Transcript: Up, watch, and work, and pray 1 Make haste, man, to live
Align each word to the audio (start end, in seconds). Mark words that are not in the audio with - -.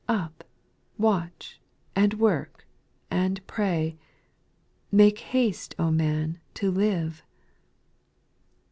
Up, 0.09 0.43
watch, 0.97 1.61
and 1.95 2.15
work, 2.15 2.65
and 3.11 3.39
pray 3.45 3.97
1 4.89 4.97
Make 4.97 5.19
haste, 5.19 5.75
man, 5.77 6.39
to 6.55 6.71
live 6.71 7.21